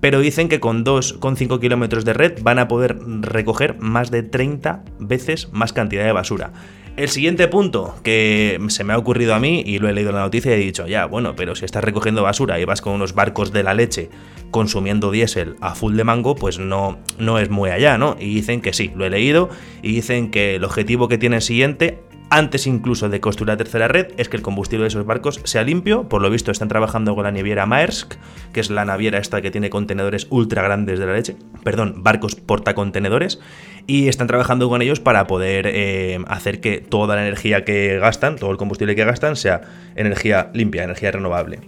Pero 0.00 0.20
dicen 0.20 0.48
que 0.48 0.60
con 0.60 0.84
2,5 0.84 1.58
kilómetros 1.58 2.04
de 2.04 2.12
red 2.12 2.40
van 2.40 2.60
a 2.60 2.68
poder 2.68 2.98
recoger 3.00 3.80
más 3.80 4.12
de 4.12 4.22
30 4.22 4.84
veces 5.00 5.48
más 5.52 5.72
cantidad 5.72 6.04
de 6.04 6.12
basura 6.22 6.52
el 6.96 7.08
siguiente 7.08 7.48
punto 7.48 7.94
que 8.02 8.58
se 8.68 8.84
me 8.84 8.92
ha 8.92 8.98
ocurrido 8.98 9.34
a 9.34 9.38
mí 9.38 9.62
y 9.64 9.78
lo 9.78 9.88
he 9.88 9.92
leído 9.92 10.10
en 10.10 10.16
la 10.16 10.22
noticia 10.22 10.52
y 10.52 10.60
he 10.60 10.64
dicho, 10.64 10.86
ya, 10.86 11.06
bueno, 11.06 11.34
pero 11.34 11.54
si 11.54 11.64
estás 11.64 11.82
recogiendo 11.82 12.22
basura 12.22 12.60
y 12.60 12.64
vas 12.64 12.82
con 12.82 12.92
unos 12.92 13.14
barcos 13.14 13.50
de 13.50 13.62
la 13.62 13.72
leche 13.72 14.10
consumiendo 14.50 15.10
diésel 15.10 15.56
a 15.60 15.74
full 15.74 15.96
de 15.96 16.04
mango, 16.04 16.34
pues 16.34 16.58
no, 16.58 16.98
no 17.18 17.38
es 17.38 17.48
muy 17.48 17.70
allá, 17.70 17.96
¿no? 17.96 18.16
Y 18.20 18.34
dicen 18.34 18.60
que 18.60 18.74
sí, 18.74 18.92
lo 18.94 19.06
he 19.06 19.10
leído 19.10 19.48
y 19.82 19.94
dicen 19.94 20.30
que 20.30 20.56
el 20.56 20.64
objetivo 20.64 21.08
que 21.08 21.16
tiene 21.16 21.36
el 21.36 21.42
siguiente 21.42 21.98
antes 22.32 22.66
incluso 22.66 23.10
de 23.10 23.20
construir 23.20 23.48
la 23.48 23.58
tercera 23.58 23.88
red, 23.88 24.06
es 24.16 24.30
que 24.30 24.38
el 24.38 24.42
combustible 24.42 24.84
de 24.84 24.88
esos 24.88 25.04
barcos 25.04 25.42
sea 25.44 25.64
limpio. 25.64 26.08
Por 26.08 26.22
lo 26.22 26.30
visto 26.30 26.50
están 26.50 26.68
trabajando 26.68 27.14
con 27.14 27.24
la 27.24 27.30
naviera 27.30 27.66
Maersk, 27.66 28.14
que 28.54 28.60
es 28.60 28.70
la 28.70 28.86
naviera 28.86 29.18
esta 29.18 29.42
que 29.42 29.50
tiene 29.50 29.68
contenedores 29.68 30.28
ultra 30.30 30.62
grandes 30.62 30.98
de 30.98 31.04
la 31.04 31.12
leche, 31.12 31.36
perdón, 31.62 31.96
barcos 32.02 32.34
portacontenedores, 32.34 33.38
y 33.86 34.08
están 34.08 34.26
trabajando 34.26 34.68
con 34.68 34.82
ellos 34.82 35.00
para 35.00 35.26
poder 35.26 35.66
eh, 35.66 36.18
hacer 36.28 36.60
que 36.60 36.78
toda 36.78 37.16
la 37.16 37.22
energía 37.22 37.64
que 37.64 37.98
gastan, 37.98 38.36
todo 38.36 38.50
el 38.50 38.56
combustible 38.56 38.94
que 38.94 39.04
gastan, 39.04 39.36
sea 39.36 39.62
energía 39.96 40.50
limpia, 40.54 40.84
energía 40.84 41.10
renovable. 41.10 41.60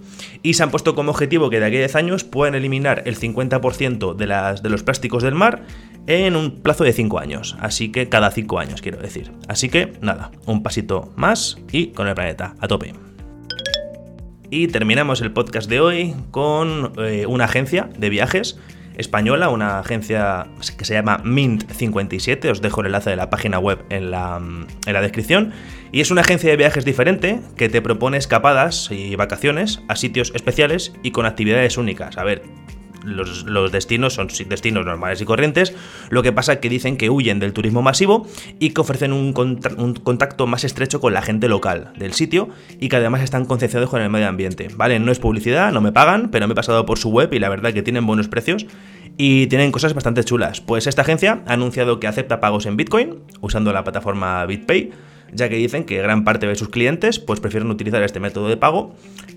Y 0.42 0.54
se 0.54 0.62
han 0.62 0.71
puesto 0.71 0.94
como 0.94 1.11
objetivo 1.11 1.50
que 1.50 1.61
de 1.61 1.66
aquí 1.66 1.76
a 1.76 1.80
10 1.80 1.97
años 1.97 2.25
puedan 2.25 2.54
eliminar 2.54 3.02
el 3.06 3.18
50% 3.18 4.14
de, 4.14 4.26
las, 4.26 4.62
de 4.62 4.71
los 4.71 4.83
plásticos 4.83 5.23
del 5.23 5.35
mar 5.35 5.62
en 6.06 6.37
un 6.37 6.61
plazo 6.61 6.85
de 6.85 6.92
5 6.92 7.18
años. 7.18 7.56
Así 7.61 7.90
que 7.90 8.09
cada 8.09 8.30
5 8.30 8.59
años, 8.59 8.83
quiero 8.83 8.99
decir. 8.99 9.33
Así 9.49 9.68
que 9.68 9.92
nada, 10.00 10.30
un 10.47 10.62
pasito 10.62 11.12
más 11.16 11.59
y 11.73 11.88
con 11.88 12.09
el 12.09 12.14
planeta 12.14 12.54
a 12.61 12.68
tope. 12.68 12.94
Y 14.50 14.68
terminamos 14.68 15.21
el 15.21 15.33
podcast 15.33 15.68
de 15.68 15.80
hoy 15.80 16.14
con 16.30 16.92
eh, 16.99 17.26
una 17.26 17.47
agencia 17.47 17.88
de 17.99 18.09
viajes 18.09 18.59
española, 18.96 19.48
una 19.48 19.78
agencia 19.78 20.46
que 20.76 20.84
se 20.84 20.94
llama 20.94 21.22
Mint57, 21.24 22.50
os 22.50 22.62
dejo 22.62 22.80
el 22.80 22.86
enlace 22.86 23.10
de 23.10 23.16
la 23.16 23.30
página 23.30 23.58
web 23.58 23.84
en 23.90 24.10
la, 24.10 24.36
en 24.36 24.92
la, 24.92 25.00
descripción, 25.00 25.52
y 25.92 26.00
es 26.00 26.10
una 26.10 26.22
agencia 26.22 26.50
de 26.50 26.56
viajes 26.56 26.84
diferente 26.84 27.40
que 27.56 27.68
te 27.68 27.82
propone 27.82 28.16
escapadas 28.16 28.90
y 28.90 29.16
vacaciones 29.16 29.82
a 29.88 29.96
sitios 29.96 30.32
especiales 30.34 30.92
y 31.02 31.10
con 31.10 31.26
actividades 31.26 31.76
únicas. 31.78 32.16
A 32.18 32.24
ver, 32.24 32.42
los, 33.04 33.73
destinos 33.73 34.14
son 34.14 34.28
destinos 34.49 34.84
normales 34.84 35.20
y 35.20 35.25
corrientes, 35.25 35.75
lo 36.11 36.23
que 36.23 36.32
pasa 36.32 36.54
es 36.54 36.58
que 36.58 36.68
dicen 36.68 36.96
que 36.96 37.11
huyen 37.11 37.38
del 37.38 37.52
turismo 37.52 37.82
masivo 37.82 38.26
y 38.58 38.70
que 38.70 38.80
ofrecen 38.80 39.12
un, 39.12 39.32
contacto 39.32 40.46
más 40.46 40.64
estrecho 40.64 41.00
con 41.00 41.12
la 41.12 41.23
gente 41.23 41.49
local 41.49 41.92
del 41.96 42.12
sitio 42.12 42.49
y 42.80 42.88
que 42.88 42.96
además 42.96 43.23
están 43.23 43.44
concienciados 43.44 43.90
con 43.90 44.00
el 44.00 44.11
medio 44.11 44.28
ambiente, 44.28 44.68
¿vale? 44.76 44.99
No 44.99 45.12
es 45.12 45.18
publicidad, 45.18 45.73
no 45.73 45.80
me 45.80 45.92
pagan, 45.92 46.30
pero 46.30 46.46
me 46.46 46.52
he 46.52 46.56
pasado 46.56 46.87
por 46.87 46.99
su 46.99 47.11
web 47.11 47.32
y 47.32 47.38
la 47.38 47.49
verdad 47.49 47.73
que 47.73 47.82
tienen 47.82 48.06
buenos 48.06 48.28
precios 48.28 48.66
y 49.16 49.46
tienen 49.46 49.73
cosas 49.73 49.94
bastante 49.94 50.25
chulas. 50.25 50.61
Pues 50.61 50.87
esta 50.87 51.02
agencia 51.02 51.42
ha 51.46 51.52
anunciado 51.52 52.00
que 52.00 52.06
acepta 52.06 52.40
pagos 52.40 52.66
en 52.66 52.76
Bitcoin 52.76 53.20
usando 53.40 53.73
la 53.73 53.84
plataforma 53.84 54.44
BitPay 54.46 54.92
ya 55.33 55.49
que 55.49 55.57
dicen 55.57 55.85
que 55.85 55.99
gran 55.99 56.25
parte 56.25 56.47
de 56.47 56.54
sus 56.54 56.69
clientes 56.69 57.19
pues 57.19 57.40
prefieren 57.40 57.71
utilizar 57.71 58.02
este 58.02 58.21
método 58.21 58.49
de 58.49 58.57
pago 58.57 58.95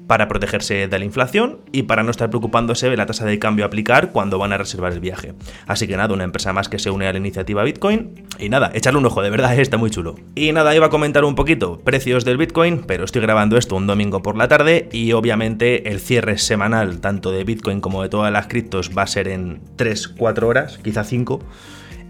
para 0.08 0.28
protegerse 0.28 0.88
de 0.88 1.00
la 1.00 1.06
inflación 1.06 1.60
y 1.72 1.84
para 1.84 2.04
no 2.04 2.12
estar 2.12 2.30
preocupándose 2.30 2.90
de 2.90 2.98
la 2.98 3.06
tasa 3.06 3.26
de 3.26 3.40
cambio 3.40 3.66
a 3.66 3.68
aplicar 3.68 4.12
cuando 4.12 4.40
van 4.40 4.54
a 4.54 4.58
reservar 4.58 4.94
el 4.94 5.00
viaje. 5.00 5.34
Así 5.68 5.88
que 5.88 5.98
nada, 5.98 6.14
una 6.14 6.24
empresa 6.24 6.54
más 6.54 6.70
que 6.70 6.80
se 6.80 6.90
une 6.90 7.08
a 7.08 7.12
la 7.12 7.20
iniciativa 7.20 7.64
Bitcoin 7.64 8.26
y 8.40 8.50
nada, 8.50 8.72
echarle 8.74 9.00
un 9.00 9.06
ojo, 9.06 9.22
de 9.22 9.30
verdad 9.30 9.60
está 9.60 9.78
muy 9.78 9.90
chulo. 9.90 10.16
Y 10.36 10.52
nada, 10.54 10.74
iba 10.76 10.88
a 10.88 10.90
comentar 10.90 11.26
un 11.26 11.36
poquito 11.36 11.80
precios 11.80 12.26
del 12.26 12.38
Bitcoin, 12.38 12.84
pero 12.88 13.04
estoy 13.04 13.22
grabando 13.22 13.58
esto 13.58 13.76
un 13.76 13.88
domingo 13.88 14.22
por 14.24 14.38
la 14.38 14.48
tarde 14.48 14.88
y 14.92 15.12
obviamente 15.12 15.90
el 15.90 16.00
cierre 16.00 16.38
semanal 16.38 17.00
tanto 17.02 17.32
de 17.32 17.44
Bitcoin 17.44 17.82
como 17.82 18.02
de 18.02 18.10
todas 18.10 18.32
las 18.32 18.48
criptos 18.48 18.92
va 18.98 19.04
a 19.04 19.08
ser 19.08 19.28
en 19.28 19.62
3-4 19.78 20.44
horas, 20.44 20.80
quizá 20.84 21.04
5. 21.04 21.40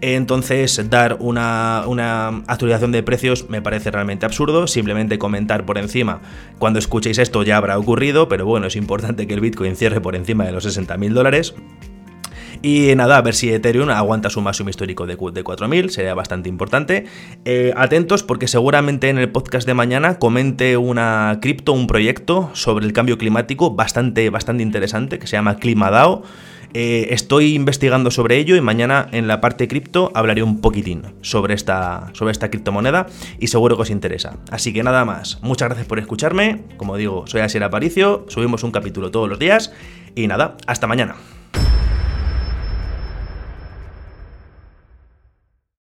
Entonces, 0.00 0.88
dar 0.90 1.16
una, 1.20 2.28
actualización 2.46 2.92
de 2.92 3.02
precios 3.02 3.48
me 3.48 3.62
parece 3.62 3.90
realmente 3.90 4.26
absurdo. 4.26 4.66
Simplemente 4.66 5.18
comentar 5.18 5.66
por 5.66 5.78
encima. 5.78 6.20
Cuando 6.58 6.78
escuchéis 6.78 7.18
esto 7.18 7.42
ya 7.42 7.56
habrá 7.56 7.78
ocurrido, 7.78 8.28
pero 8.28 8.46
bueno, 8.46 8.66
es 8.66 8.76
importante 8.76 9.26
que 9.26 9.34
el 9.34 9.40
Bitcoin 9.40 9.76
cierre 9.76 10.00
por 10.00 10.14
encima 10.14 10.44
de 10.44 10.52
los 10.52 10.64
60.000 10.64 11.12
dólares. 11.12 11.54
Y 12.60 12.92
nada, 12.96 13.18
a 13.18 13.22
ver 13.22 13.34
si 13.34 13.50
Ethereum 13.50 13.88
aguanta 13.90 14.30
su 14.30 14.40
máximo 14.40 14.68
histórico 14.68 15.06
de, 15.06 15.16
4.000, 15.16 15.90
sería 15.90 16.14
bastante 16.14 16.48
importante. 16.48 17.04
Eh, 17.44 17.72
atentos 17.76 18.24
porque 18.24 18.48
seguramente 18.48 19.08
en 19.10 19.18
el 19.18 19.30
podcast 19.30 19.66
de 19.66 19.74
mañana 19.74 20.18
comente 20.18 20.76
una 20.76 21.38
cripto, 21.40 21.72
un 21.72 21.86
proyecto 21.86 22.50
sobre 22.54 22.84
el 22.86 22.92
cambio 22.92 23.16
climático 23.16 23.74
bastante, 23.74 24.28
bastante 24.30 24.62
interesante 24.62 25.18
que 25.18 25.26
se 25.26 25.36
llama 25.36 25.56
ClimaDAO. 25.56 26.22
Eh, 26.74 27.08
estoy 27.10 27.54
investigando 27.54 28.10
sobre 28.10 28.36
ello 28.36 28.54
y 28.56 28.60
mañana 28.60 29.08
en 29.12 29.26
la 29.26 29.40
parte 29.40 29.68
cripto 29.68 30.10
hablaré 30.14 30.42
un 30.42 30.60
poquitín 30.60 31.02
sobre 31.22 31.54
esta, 31.54 32.10
sobre 32.12 32.32
esta 32.32 32.50
criptomoneda 32.50 33.06
y 33.38 33.46
seguro 33.46 33.76
que 33.76 33.82
os 33.82 33.90
interesa. 33.90 34.36
Así 34.50 34.72
que 34.72 34.82
nada 34.82 35.04
más, 35.04 35.38
muchas 35.42 35.68
gracias 35.68 35.86
por 35.86 35.98
escucharme. 35.98 36.62
Como 36.76 36.96
digo, 36.96 37.26
soy 37.26 37.40
Asier 37.40 37.64
Aparicio, 37.64 38.26
subimos 38.28 38.62
un 38.62 38.70
capítulo 38.70 39.10
todos 39.10 39.28
los 39.28 39.38
días 39.38 39.72
y 40.14 40.26
nada, 40.26 40.56
hasta 40.66 40.86
mañana. 40.86 41.16